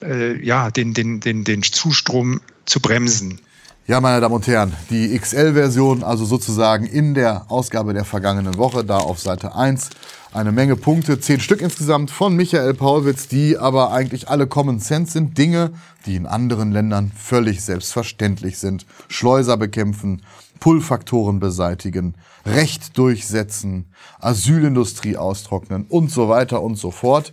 äh, 0.00 0.40
ja, 0.40 0.70
den, 0.70 0.94
den, 0.94 1.18
den, 1.18 1.42
den 1.42 1.64
Zustrom 1.64 2.40
zu 2.64 2.78
bremsen. 2.78 3.40
Ja, 3.88 4.00
meine 4.00 4.20
Damen 4.20 4.36
und 4.36 4.46
Herren, 4.46 4.72
die 4.88 5.18
XL-Version, 5.18 6.04
also 6.04 6.24
sozusagen 6.24 6.86
in 6.86 7.14
der 7.14 7.50
Ausgabe 7.50 7.92
der 7.92 8.04
vergangenen 8.04 8.56
Woche, 8.56 8.84
da 8.84 8.98
auf 8.98 9.18
Seite 9.18 9.56
1, 9.56 9.90
eine 10.36 10.52
Menge 10.52 10.76
Punkte, 10.76 11.18
zehn 11.18 11.40
Stück 11.40 11.62
insgesamt 11.62 12.10
von 12.10 12.36
Michael 12.36 12.74
Paulwitz, 12.74 13.26
die 13.26 13.56
aber 13.56 13.90
eigentlich 13.90 14.28
alle 14.28 14.46
Common 14.46 14.80
Sense 14.80 15.12
sind, 15.12 15.38
Dinge, 15.38 15.72
die 16.04 16.14
in 16.14 16.26
anderen 16.26 16.72
Ländern 16.72 17.10
völlig 17.10 17.62
selbstverständlich 17.62 18.58
sind. 18.58 18.84
Schleuser 19.08 19.56
bekämpfen, 19.56 20.20
Pull-Faktoren 20.60 21.40
beseitigen, 21.40 22.16
Recht 22.44 22.98
durchsetzen, 22.98 23.86
Asylindustrie 24.20 25.16
austrocknen 25.16 25.86
und 25.88 26.10
so 26.10 26.28
weiter 26.28 26.62
und 26.62 26.76
so 26.76 26.90
fort. 26.90 27.32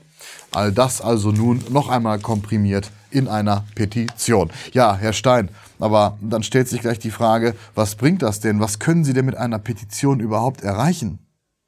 All 0.51 0.71
das 0.71 1.01
also 1.01 1.33
nun 1.33 1.61
noch 1.69 1.89
einmal 1.89 2.19
komprimiert 2.19 2.89
in 3.11 3.27
einer 3.27 3.65
Petition. 3.75 4.49
Ja, 4.71 4.95
Herr 4.95 5.11
Stein, 5.11 5.49
aber 5.77 6.17
dann 6.21 6.43
stellt 6.43 6.69
sich 6.69 6.79
gleich 6.79 6.99
die 6.99 7.11
Frage, 7.11 7.53
was 7.75 7.95
bringt 7.95 8.21
das 8.21 8.39
denn? 8.39 8.61
Was 8.61 8.79
können 8.79 9.03
Sie 9.03 9.11
denn 9.11 9.25
mit 9.25 9.35
einer 9.35 9.59
Petition 9.59 10.21
überhaupt 10.21 10.61
erreichen? 10.61 11.19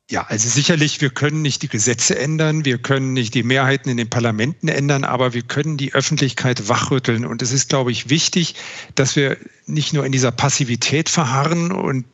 Ja, 0.08 0.24
also 0.28 0.48
sicherlich, 0.48 1.02
wir 1.02 1.10
können 1.10 1.42
nicht 1.42 1.64
die 1.64 1.68
Gesetze 1.68 2.20
ändern, 2.20 2.64
wir 2.64 2.78
können 2.78 3.14
nicht 3.14 3.34
die 3.34 3.42
Mehrheiten 3.42 3.90
in 3.90 3.98
den 3.98 4.08
Parlamenten 4.08 4.68
ändern, 4.68 5.04
aber 5.04 5.34
wir 5.34 5.42
können 5.42 5.78
die 5.78 5.96
Öffentlichkeit 5.96 6.70
wachrütteln. 6.70 7.26
Und 7.26 7.42
es 7.42 7.52
ist, 7.52 7.70
glaube 7.70 7.92
ich, 7.92 8.08
wichtig, 8.08 8.54
dass 8.94 9.16
wir 9.16 9.36
nicht 9.66 9.94
nur 9.94 10.06
in 10.06 10.12
dieser 10.12 10.32
Passivität 10.32 11.10
verharren 11.10 11.72
und 11.72 12.06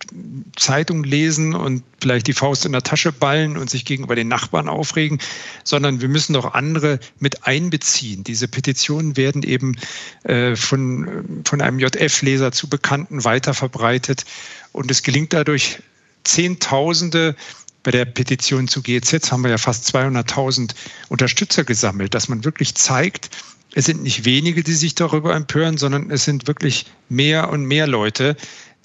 Zeitung 0.55 1.03
lesen 1.03 1.53
und 1.53 1.83
vielleicht 1.99 2.27
die 2.27 2.33
Faust 2.33 2.65
in 2.65 2.71
der 2.71 2.81
Tasche 2.81 3.11
ballen 3.11 3.57
und 3.57 3.69
sich 3.69 3.83
gegenüber 3.83 4.15
den 4.15 4.29
Nachbarn 4.29 4.69
aufregen, 4.69 5.19
sondern 5.65 5.99
wir 5.99 6.07
müssen 6.07 6.31
doch 6.31 6.53
andere 6.53 6.97
mit 7.19 7.45
einbeziehen. 7.45 8.23
Diese 8.23 8.47
Petitionen 8.47 9.17
werden 9.17 9.43
eben 9.43 9.75
äh, 10.23 10.55
von, 10.55 11.43
von 11.43 11.59
einem 11.59 11.79
JF-Leser 11.79 12.53
zu 12.53 12.69
Bekannten 12.69 13.25
weiterverbreitet. 13.25 14.23
Und 14.71 14.89
es 14.89 15.03
gelingt 15.03 15.33
dadurch, 15.33 15.79
Zehntausende 16.23 17.35
bei 17.83 17.91
der 17.91 18.05
Petition 18.05 18.67
zu 18.67 18.81
GEZ 18.81 19.31
haben 19.31 19.43
wir 19.43 19.49
ja 19.49 19.57
fast 19.57 19.93
200.000 19.95 20.73
Unterstützer 21.09 21.63
gesammelt, 21.63 22.13
dass 22.13 22.29
man 22.29 22.43
wirklich 22.43 22.75
zeigt, 22.75 23.29
es 23.73 23.85
sind 23.85 24.03
nicht 24.03 24.25
wenige, 24.25 24.63
die 24.63 24.73
sich 24.73 24.95
darüber 24.95 25.33
empören, 25.33 25.77
sondern 25.77 26.11
es 26.11 26.25
sind 26.25 26.47
wirklich 26.47 26.85
mehr 27.09 27.49
und 27.49 27.65
mehr 27.65 27.87
Leute, 27.87 28.35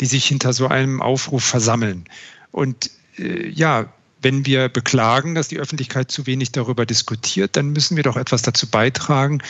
die 0.01 0.07
sich 0.07 0.27
hinter 0.27 0.53
so 0.53 0.69
einem 0.69 1.03
Aufruf 1.03 1.45
versammeln. 1.45 2.05
Und 2.53 2.91
äh, 3.19 3.49
ja, 3.49 3.93
wenn 4.23 4.47
wir 4.47 4.69
beklagen, 4.69 5.35
dass 5.35 5.49
die 5.49 5.59
Öffentlichkeit 5.59 6.11
zu 6.11 6.27
wenig 6.27 6.53
darüber 6.53 6.87
diskutiert, 6.87 7.57
dann 7.57 7.71
müssen 7.71 7.97
wir 7.97 8.03
doch 8.03 8.17
etwas 8.17 8.43
dazu 8.43 8.67
beitragen, 8.67 9.43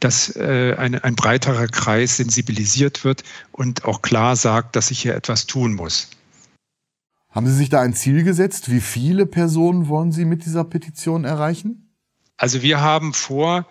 dass 0.00 0.34
äh, 0.36 0.74
ein, 0.78 0.98
ein 0.98 1.14
breiterer 1.14 1.68
Kreis 1.68 2.16
sensibilisiert 2.16 3.04
wird 3.04 3.22
und 3.52 3.84
auch 3.84 4.02
klar 4.02 4.36
sagt, 4.36 4.76
dass 4.76 4.88
sich 4.88 5.00
hier 5.00 5.14
etwas 5.14 5.46
tun 5.46 5.74
muss. 5.74 6.08
Haben 7.34 7.48
Sie 7.48 7.54
sich 7.54 7.68
da 7.68 7.80
ein 7.80 7.94
Ziel 7.94 8.22
gesetzt? 8.22 8.70
Wie 8.70 8.80
viele 8.80 9.26
Personen 9.26 9.88
wollen 9.88 10.12
Sie 10.12 10.24
mit 10.24 10.46
dieser 10.46 10.62
Petition 10.62 11.24
erreichen? 11.24 11.92
Also 12.36 12.62
wir 12.62 12.80
haben 12.80 13.12
vor, 13.12 13.66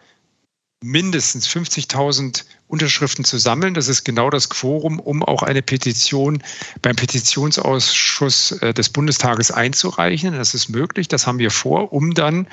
mindestens 0.83 1.47
50.000 1.47 2.43
Unterschriften 2.67 3.23
zu 3.23 3.37
sammeln. 3.37 3.73
Das 3.73 3.87
ist 3.87 4.03
genau 4.03 4.29
das 4.29 4.49
Quorum, 4.49 4.99
um 4.99 5.23
auch 5.23 5.41
eine 5.43 5.61
Petition 5.61 6.43
beim 6.81 6.97
Petitionsausschuss 6.97 8.51
äh, 8.51 8.73
des 8.73 8.89
Bundestages 8.89 9.49
einzureichen. 9.51 10.33
Das 10.33 10.53
ist 10.53 10.67
möglich, 10.67 11.07
das 11.07 11.25
haben 11.25 11.39
wir 11.39 11.51
vor, 11.51 11.93
um 11.93 12.13
dann 12.13 12.47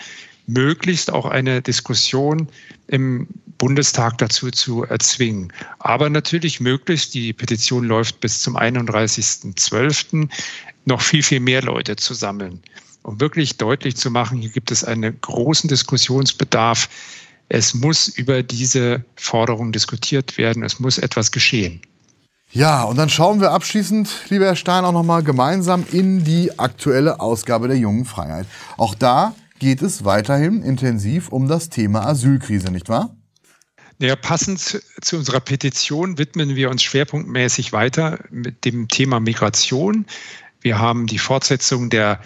möglichst 0.46 1.12
auch 1.12 1.26
eine 1.26 1.60
Diskussion 1.60 2.48
im 2.86 3.26
Bundestag 3.58 4.18
dazu 4.18 4.50
zu 4.50 4.84
erzwingen. 4.84 5.52
Aber 5.78 6.08
natürlich 6.08 6.60
möglichst, 6.60 7.14
die 7.14 7.32
Petition 7.32 7.84
läuft 7.84 8.20
bis 8.20 8.40
zum 8.40 8.56
31.12 8.56 10.28
noch 10.84 11.00
viel, 11.00 11.22
viel 11.22 11.40
mehr 11.40 11.62
Leute 11.62 11.96
zu 11.96 12.14
sammeln, 12.14 12.62
um 13.02 13.20
wirklich 13.20 13.56
deutlich 13.56 13.96
zu 13.96 14.10
machen, 14.10 14.38
hier 14.38 14.50
gibt 14.50 14.70
es 14.70 14.84
einen 14.84 15.20
großen 15.20 15.68
Diskussionsbedarf. 15.68 16.88
Es 17.48 17.74
muss 17.74 18.08
über 18.08 18.42
diese 18.42 19.04
Forderung 19.16 19.72
diskutiert 19.72 20.38
werden. 20.38 20.62
Es 20.62 20.78
muss 20.78 20.98
etwas 20.98 21.32
geschehen. 21.32 21.82
Ja, 22.52 22.82
und 22.82 22.96
dann 22.96 23.08
schauen 23.08 23.40
wir 23.40 23.52
abschließend, 23.52 24.08
lieber 24.28 24.46
Herr 24.46 24.56
Stein, 24.56 24.84
auch 24.84 24.92
nochmal 24.92 25.22
gemeinsam 25.22 25.84
in 25.92 26.24
die 26.24 26.58
aktuelle 26.58 27.20
Ausgabe 27.20 27.68
der 27.68 27.76
Jungen 27.76 28.04
Freiheit. 28.04 28.46
Auch 28.76 28.96
da 28.96 29.34
geht 29.60 29.82
es 29.82 30.04
weiterhin 30.04 30.62
intensiv 30.62 31.28
um 31.28 31.46
das 31.46 31.68
Thema 31.68 32.06
Asylkrise, 32.06 32.72
nicht 32.72 32.88
wahr? 32.88 33.14
Ja, 34.00 34.16
passend 34.16 34.82
zu 35.00 35.16
unserer 35.16 35.40
Petition 35.40 36.18
widmen 36.18 36.56
wir 36.56 36.70
uns 36.70 36.82
schwerpunktmäßig 36.82 37.72
weiter 37.72 38.18
mit 38.30 38.64
dem 38.64 38.88
Thema 38.88 39.20
Migration. 39.20 40.06
Wir 40.60 40.78
haben 40.78 41.06
die 41.06 41.18
Fortsetzung 41.18 41.90
der 41.90 42.20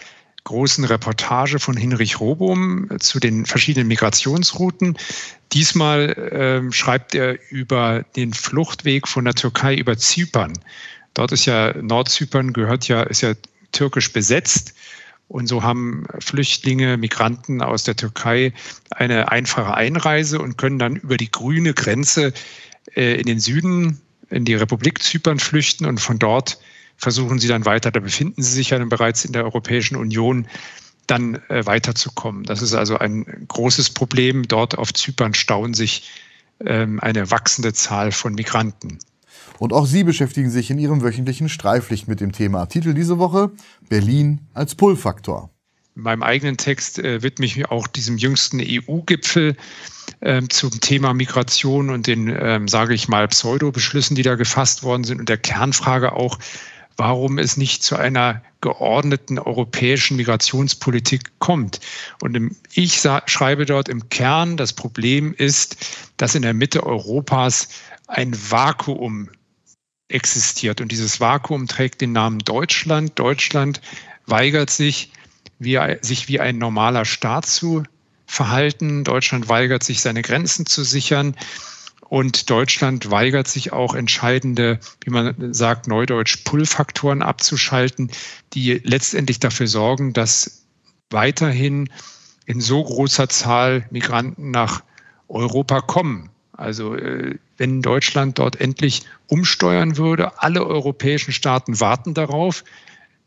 großen 0.44 0.84
Reportage 0.84 1.58
von 1.58 1.76
Hinrich 1.76 2.20
Robum 2.20 2.88
zu 3.00 3.18
den 3.18 3.46
verschiedenen 3.46 3.88
Migrationsrouten. 3.88 4.96
Diesmal 5.52 6.10
äh, 6.10 6.72
schreibt 6.72 7.14
er 7.14 7.38
über 7.50 8.04
den 8.16 8.34
Fluchtweg 8.34 9.08
von 9.08 9.24
der 9.24 9.34
Türkei 9.34 9.74
über 9.74 9.96
Zypern. 9.96 10.52
Dort 11.14 11.32
ist 11.32 11.46
ja 11.46 11.74
Nordzypern 11.80 12.52
gehört 12.52 12.88
ja, 12.88 13.02
ist 13.02 13.22
ja 13.22 13.34
türkisch 13.72 14.12
besetzt. 14.12 14.74
Und 15.28 15.46
so 15.46 15.62
haben 15.62 16.06
Flüchtlinge, 16.18 16.98
Migranten 16.98 17.62
aus 17.62 17.84
der 17.84 17.96
Türkei 17.96 18.52
eine 18.90 19.32
einfache 19.32 19.74
Einreise 19.74 20.38
und 20.38 20.58
können 20.58 20.78
dann 20.78 20.96
über 20.96 21.16
die 21.16 21.30
grüne 21.30 21.72
Grenze 21.72 22.34
äh, 22.94 23.14
in 23.14 23.26
den 23.26 23.40
Süden, 23.40 24.00
in 24.28 24.44
die 24.44 24.54
Republik 24.54 25.02
Zypern 25.02 25.38
flüchten 25.38 25.86
und 25.86 25.98
von 26.00 26.18
dort 26.18 26.58
versuchen 26.96 27.38
sie 27.38 27.48
dann 27.48 27.64
weiter, 27.64 27.90
da 27.90 28.00
befinden 28.00 28.42
sie 28.42 28.52
sich 28.52 28.70
ja 28.70 28.78
dann 28.78 28.88
bereits 28.88 29.24
in 29.24 29.32
der 29.32 29.44
Europäischen 29.44 29.96
Union, 29.96 30.46
dann 31.06 31.36
äh, 31.48 31.66
weiterzukommen. 31.66 32.44
Das 32.44 32.62
ist 32.62 32.74
also 32.74 32.98
ein 32.98 33.44
großes 33.48 33.90
Problem. 33.90 34.48
Dort 34.48 34.78
auf 34.78 34.92
Zypern 34.92 35.34
stauen 35.34 35.74
sich 35.74 36.10
ähm, 36.64 37.00
eine 37.00 37.30
wachsende 37.30 37.72
Zahl 37.72 38.12
von 38.12 38.34
Migranten. 38.34 38.98
Und 39.58 39.72
auch 39.72 39.86
Sie 39.86 40.04
beschäftigen 40.04 40.50
sich 40.50 40.70
in 40.70 40.78
Ihrem 40.78 41.02
wöchentlichen 41.02 41.48
Streiflicht 41.48 42.08
mit 42.08 42.20
dem 42.20 42.32
Thema. 42.32 42.66
Titel 42.66 42.94
diese 42.94 43.18
Woche: 43.18 43.52
Berlin 43.88 44.40
als 44.52 44.74
Pull-Faktor. 44.74 45.50
In 45.96 46.02
meinem 46.02 46.22
eigenen 46.24 46.56
Text 46.56 46.98
äh, 46.98 47.22
widme 47.22 47.46
ich 47.46 47.56
mich 47.56 47.70
auch 47.70 47.86
diesem 47.86 48.16
jüngsten 48.18 48.60
EU-Gipfel 48.60 49.56
äh, 50.20 50.42
zum 50.48 50.80
Thema 50.80 51.14
Migration 51.14 51.90
und 51.90 52.08
den, 52.08 52.28
äh, 52.28 52.60
sage 52.66 52.94
ich 52.94 53.06
mal, 53.08 53.28
Pseudo-Beschlüssen, 53.28 54.16
die 54.16 54.22
da 54.22 54.34
gefasst 54.34 54.82
worden 54.82 55.04
sind 55.04 55.20
und 55.20 55.28
der 55.28 55.38
Kernfrage 55.38 56.12
auch, 56.14 56.38
warum 56.96 57.38
es 57.38 57.56
nicht 57.56 57.82
zu 57.82 57.96
einer 57.96 58.42
geordneten 58.60 59.38
europäischen 59.38 60.16
Migrationspolitik 60.16 61.38
kommt. 61.38 61.80
Und 62.22 62.56
ich 62.72 63.00
schreibe 63.26 63.66
dort 63.66 63.88
im 63.88 64.08
Kern, 64.08 64.56
das 64.56 64.72
Problem 64.72 65.34
ist, 65.34 65.76
dass 66.16 66.34
in 66.34 66.42
der 66.42 66.54
Mitte 66.54 66.84
Europas 66.84 67.68
ein 68.06 68.34
Vakuum 68.50 69.28
existiert. 70.08 70.80
Und 70.80 70.92
dieses 70.92 71.20
Vakuum 71.20 71.66
trägt 71.66 72.00
den 72.00 72.12
Namen 72.12 72.38
Deutschland. 72.38 73.18
Deutschland 73.18 73.80
weigert 74.26 74.70
sich, 74.70 75.10
wie, 75.58 75.78
sich 76.00 76.28
wie 76.28 76.40
ein 76.40 76.58
normaler 76.58 77.04
Staat 77.04 77.46
zu 77.46 77.82
verhalten. 78.26 79.04
Deutschland 79.04 79.48
weigert 79.48 79.82
sich, 79.82 80.00
seine 80.00 80.22
Grenzen 80.22 80.66
zu 80.66 80.84
sichern. 80.84 81.36
Und 82.08 82.50
Deutschland 82.50 83.10
weigert 83.10 83.48
sich 83.48 83.72
auch 83.72 83.94
entscheidende, 83.94 84.78
wie 85.02 85.10
man 85.10 85.54
sagt, 85.54 85.88
neudeutsch 85.88 86.44
Pull-Faktoren 86.44 87.22
abzuschalten, 87.22 88.10
die 88.52 88.80
letztendlich 88.84 89.40
dafür 89.40 89.66
sorgen, 89.66 90.12
dass 90.12 90.66
weiterhin 91.10 91.88
in 92.46 92.60
so 92.60 92.84
großer 92.84 93.28
Zahl 93.28 93.86
Migranten 93.90 94.50
nach 94.50 94.82
Europa 95.28 95.80
kommen. 95.80 96.30
Also 96.52 96.94
äh, 96.94 97.38
wenn 97.56 97.82
Deutschland 97.82 98.38
dort 98.38 98.60
endlich 98.60 99.02
umsteuern 99.26 99.96
würde, 99.96 100.42
alle 100.42 100.66
europäischen 100.66 101.32
Staaten 101.32 101.80
warten 101.80 102.14
darauf. 102.14 102.64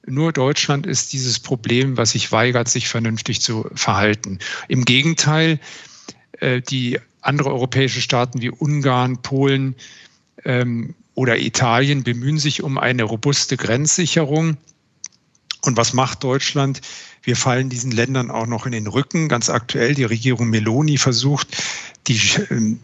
Nur 0.06 0.32
Deutschland 0.32 0.86
ist 0.86 1.12
dieses 1.12 1.40
Problem, 1.40 1.98
was 1.98 2.12
sich 2.12 2.32
weigert, 2.32 2.70
sich 2.70 2.88
vernünftig 2.88 3.42
zu 3.42 3.70
verhalten. 3.74 4.40
Im 4.70 4.86
Gegenteil, 4.86 5.60
äh, 6.40 6.62
die 6.62 7.00
andere 7.28 7.52
europäische 7.52 8.02
Staaten 8.02 8.42
wie 8.42 8.50
Ungarn, 8.50 9.22
Polen 9.22 9.76
ähm, 10.46 10.96
oder 11.14 11.38
Italien 11.40 12.04
bemühen 12.04 12.40
sich 12.40 12.64
um 12.64 12.78
eine 12.78 13.04
robuste 13.04 13.58
Grenzsicherung. 13.58 14.58
Und 15.62 15.76
was 15.76 15.94
macht 15.94 16.24
Deutschland? 16.24 16.82
Wir 17.24 17.36
fallen 17.36 17.70
diesen 17.70 17.92
Ländern 17.92 18.32
auch 18.32 18.48
noch 18.48 18.66
in 18.66 18.72
den 18.72 18.88
Rücken. 18.88 19.28
Ganz 19.28 19.50
aktuell, 19.50 19.96
die 19.96 20.06
Regierung 20.06 20.50
Meloni 20.50 20.98
versucht, 20.98 21.58
die, 22.08 22.22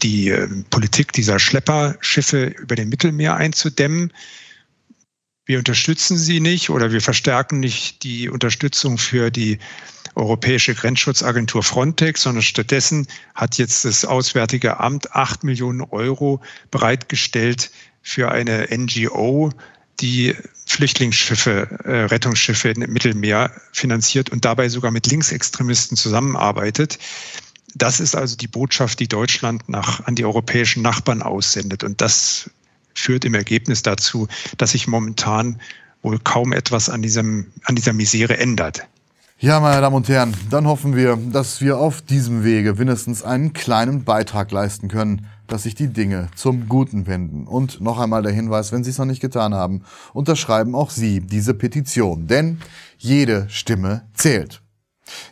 die 0.02 0.28
äh, 0.28 0.48
Politik 0.68 1.12
dieser 1.12 1.38
Schlepperschiffe 1.38 2.46
über 2.46 2.74
dem 2.74 2.90
Mittelmeer 2.90 3.36
einzudämmen. 3.36 4.12
Wir 5.46 5.58
unterstützen 5.58 6.18
sie 6.18 6.40
nicht 6.40 6.70
oder 6.70 6.92
wir 6.92 7.00
verstärken 7.00 7.60
nicht 7.60 8.02
die 8.02 8.28
Unterstützung 8.28 8.98
für 8.98 9.30
die 9.30 9.58
Europäische 10.14 10.74
Grenzschutzagentur 10.74 11.62
Frontex, 11.62 12.22
sondern 12.22 12.42
stattdessen 12.42 13.06
hat 13.34 13.58
jetzt 13.58 13.84
das 13.84 14.04
Auswärtige 14.04 14.78
Amt 14.78 15.14
acht 15.14 15.44
Millionen 15.44 15.80
Euro 15.80 16.40
bereitgestellt 16.70 17.70
für 18.02 18.30
eine 18.30 18.68
NGO, 18.70 19.50
die 20.00 20.34
Flüchtlingsschiffe, 20.66 21.68
äh, 21.84 22.04
Rettungsschiffe 22.04 22.70
im 22.70 22.92
Mittelmeer 22.92 23.50
finanziert 23.72 24.30
und 24.30 24.44
dabei 24.44 24.68
sogar 24.68 24.90
mit 24.90 25.06
Linksextremisten 25.06 25.96
zusammenarbeitet. 25.96 26.98
Das 27.74 28.00
ist 28.00 28.14
also 28.14 28.36
die 28.36 28.46
Botschaft, 28.46 29.00
die 29.00 29.08
Deutschland 29.08 29.68
nach, 29.68 30.06
an 30.06 30.14
die 30.14 30.24
europäischen 30.24 30.82
Nachbarn 30.82 31.22
aussendet. 31.22 31.82
Und 31.82 32.00
das 32.00 32.50
führt 32.94 33.24
im 33.24 33.34
Ergebnis 33.34 33.82
dazu, 33.82 34.28
dass 34.58 34.72
sich 34.72 34.86
momentan 34.86 35.60
wohl 36.02 36.18
kaum 36.20 36.52
etwas 36.52 36.88
an, 36.88 37.02
diesem, 37.02 37.50
an 37.64 37.74
dieser 37.74 37.92
Misere 37.92 38.36
ändert. 38.36 38.86
Ja, 39.38 39.60
meine 39.60 39.80
Damen 39.80 39.96
und 39.96 40.08
Herren, 40.08 40.34
dann 40.50 40.66
hoffen 40.66 40.96
wir, 40.96 41.16
dass 41.16 41.60
wir 41.60 41.78
auf 41.78 42.00
diesem 42.02 42.44
Wege 42.44 42.78
wenigstens 42.78 43.22
einen 43.22 43.52
kleinen 43.52 44.04
Beitrag 44.04 44.50
leisten 44.50 44.88
können 44.88 45.26
dass 45.46 45.64
sich 45.64 45.74
die 45.74 45.88
Dinge 45.88 46.28
zum 46.34 46.68
Guten 46.68 47.06
wenden. 47.06 47.46
Und 47.46 47.80
noch 47.80 47.98
einmal 47.98 48.22
der 48.22 48.32
Hinweis, 48.32 48.72
wenn 48.72 48.84
Sie 48.84 48.90
es 48.90 48.98
noch 48.98 49.04
nicht 49.04 49.20
getan 49.20 49.54
haben, 49.54 49.82
unterschreiben 50.12 50.74
auch 50.74 50.90
Sie 50.90 51.20
diese 51.20 51.54
Petition, 51.54 52.26
denn 52.26 52.60
jede 52.98 53.48
Stimme 53.48 54.08
zählt. 54.14 54.62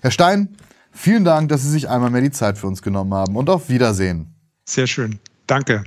Herr 0.01 0.11
Stein, 0.11 0.57
vielen 0.93 1.25
Dank, 1.25 1.49
dass 1.49 1.63
Sie 1.63 1.71
sich 1.71 1.89
einmal 1.89 2.11
mehr 2.11 2.21
die 2.21 2.31
Zeit 2.31 2.59
für 2.59 2.67
uns 2.67 2.83
genommen 2.83 3.15
haben 3.15 3.37
und 3.37 3.49
auf 3.49 3.69
Wiedersehen. 3.69 4.35
Sehr 4.65 4.87
schön. 4.87 5.19
Danke. 5.47 5.85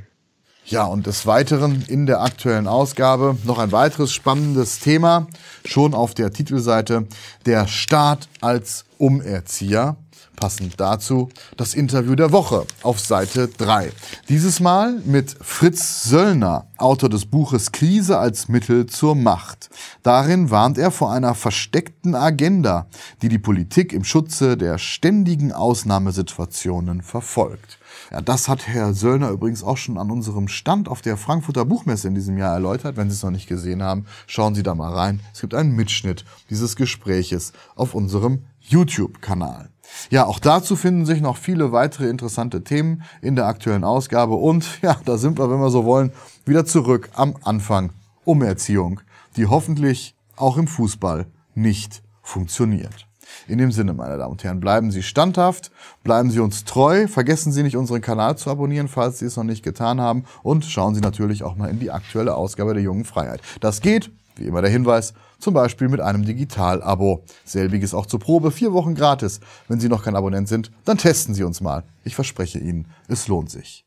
Ja, 0.67 0.85
und 0.85 1.05
des 1.05 1.27
Weiteren 1.27 1.83
in 1.87 2.07
der 2.07 2.21
aktuellen 2.21 2.67
Ausgabe 2.67 3.37
noch 3.43 3.59
ein 3.59 3.71
weiteres 3.71 4.11
spannendes 4.11 4.79
Thema, 4.79 5.27
schon 5.63 5.93
auf 5.93 6.15
der 6.15 6.31
Titelseite, 6.31 7.05
der 7.45 7.67
Staat 7.67 8.27
als 8.41 8.85
Umerzieher. 8.97 9.95
Passend 10.35 10.79
dazu 10.79 11.29
das 11.57 11.73
Interview 11.73 12.15
der 12.15 12.31
Woche 12.31 12.65
auf 12.83 12.99
Seite 12.99 13.47
3. 13.47 13.91
Dieses 14.29 14.59
Mal 14.59 15.01
mit 15.05 15.35
Fritz 15.41 16.03
Söllner, 16.03 16.67
Autor 16.77 17.09
des 17.09 17.25
Buches 17.25 17.71
Krise 17.71 18.19
als 18.19 18.49
Mittel 18.49 18.85
zur 18.85 19.15
Macht. 19.15 19.69
Darin 20.03 20.51
warnt 20.51 20.77
er 20.77 20.91
vor 20.91 21.11
einer 21.11 21.35
versteckten 21.35 22.15
Agenda, 22.15 22.87
die 23.21 23.29
die 23.29 23.39
Politik 23.39 23.93
im 23.93 24.03
Schutze 24.03 24.57
der 24.57 24.77
ständigen 24.77 25.51
Ausnahmesituationen 25.51 27.01
verfolgt. 27.01 27.79
Ja, 28.11 28.21
das 28.21 28.47
hat 28.47 28.67
Herr 28.67 28.93
Söllner 28.93 29.29
übrigens 29.29 29.63
auch 29.63 29.77
schon 29.77 29.97
an 29.97 30.11
unserem 30.11 30.47
Stand 30.47 30.89
auf 30.89 31.01
der 31.01 31.17
Frankfurter 31.17 31.65
Buchmesse 31.65 32.07
in 32.07 32.15
diesem 32.15 32.37
Jahr 32.37 32.53
erläutert. 32.53 32.97
Wenn 32.97 33.09
Sie 33.09 33.15
es 33.15 33.23
noch 33.23 33.31
nicht 33.31 33.47
gesehen 33.47 33.81
haben, 33.81 34.05
schauen 34.27 34.55
Sie 34.55 34.63
da 34.63 34.75
mal 34.75 34.93
rein. 34.93 35.21
Es 35.33 35.41
gibt 35.41 35.53
einen 35.53 35.75
Mitschnitt 35.75 36.25
dieses 36.49 36.75
Gespräches 36.75 37.53
auf 37.75 37.95
unserem 37.95 38.43
YouTube-Kanal. 38.59 39.69
Ja, 40.09 40.25
auch 40.25 40.39
dazu 40.39 40.75
finden 40.75 41.05
sich 41.05 41.21
noch 41.21 41.37
viele 41.37 41.71
weitere 41.71 42.09
interessante 42.09 42.63
Themen 42.63 43.03
in 43.21 43.35
der 43.35 43.47
aktuellen 43.47 43.83
Ausgabe. 43.83 44.35
Und 44.35 44.81
ja, 44.81 44.97
da 45.05 45.17
sind 45.17 45.39
wir, 45.39 45.49
wenn 45.49 45.59
wir 45.59 45.69
so 45.69 45.85
wollen, 45.85 46.11
wieder 46.45 46.65
zurück 46.65 47.09
am 47.13 47.35
Anfang. 47.43 47.91
Umerziehung, 48.23 49.01
die 49.35 49.45
hoffentlich 49.45 50.15
auch 50.35 50.57
im 50.57 50.67
Fußball 50.67 51.27
nicht 51.53 52.01
funktioniert. 52.21 53.07
In 53.47 53.57
dem 53.57 53.71
Sinne, 53.71 53.93
meine 53.93 54.17
Damen 54.17 54.31
und 54.31 54.43
Herren, 54.43 54.59
bleiben 54.59 54.91
Sie 54.91 55.03
standhaft, 55.03 55.71
bleiben 56.03 56.31
Sie 56.31 56.39
uns 56.39 56.63
treu, 56.63 57.07
vergessen 57.07 57.51
Sie 57.51 57.63
nicht, 57.63 57.75
unseren 57.75 58.01
Kanal 58.01 58.37
zu 58.37 58.49
abonnieren, 58.49 58.87
falls 58.87 59.19
Sie 59.19 59.25
es 59.25 59.37
noch 59.37 59.43
nicht 59.43 59.63
getan 59.63 59.99
haben 59.99 60.23
und 60.43 60.65
schauen 60.65 60.95
Sie 60.95 61.01
natürlich 61.01 61.43
auch 61.43 61.55
mal 61.55 61.69
in 61.69 61.79
die 61.79 61.91
aktuelle 61.91 62.35
Ausgabe 62.35 62.73
der 62.73 62.83
Jungen 62.83 63.05
Freiheit. 63.05 63.41
Das 63.59 63.81
geht, 63.81 64.11
wie 64.37 64.45
immer 64.45 64.61
der 64.61 64.71
Hinweis, 64.71 65.13
zum 65.39 65.53
Beispiel 65.53 65.89
mit 65.89 66.01
einem 66.01 66.25
Digital-Abo. 66.25 67.23
Selbiges 67.43 67.93
auch 67.93 68.05
zur 68.05 68.19
Probe, 68.19 68.51
vier 68.51 68.73
Wochen 68.73 68.95
gratis. 68.95 69.39
Wenn 69.67 69.79
Sie 69.79 69.89
noch 69.89 70.03
kein 70.03 70.15
Abonnent 70.15 70.47
sind, 70.47 70.71
dann 70.85 70.97
testen 70.97 71.35
Sie 71.35 71.43
uns 71.43 71.61
mal. 71.61 71.83
Ich 72.03 72.15
verspreche 72.15 72.59
Ihnen, 72.59 72.87
es 73.07 73.27
lohnt 73.27 73.49
sich. 73.49 73.85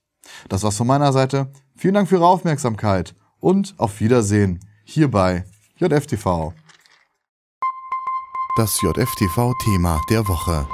Das 0.49 0.63
war's 0.63 0.77
von 0.77 0.87
meiner 0.87 1.13
Seite. 1.13 1.49
Vielen 1.77 1.95
Dank 1.95 2.09
für 2.09 2.17
Ihre 2.17 2.27
Aufmerksamkeit 2.27 3.15
und 3.41 3.75
auf 3.79 4.01
Wiedersehen 4.01 4.61
hier 4.85 5.11
bei 5.11 5.45
JFTV. 5.77 6.53
Das 8.57 8.81
JFTV-Thema 8.83 10.01
der 10.11 10.27
Woche. 10.27 10.67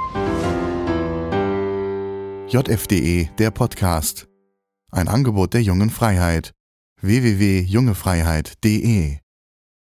JFDE, 2.47 3.29
der 3.37 3.51
Podcast. 3.51 4.27
Ein 4.91 5.07
Angebot 5.07 5.53
der 5.53 5.61
jungen 5.61 5.89
Freiheit. 5.89 6.51
www.jungefreiheit.de 7.01 9.24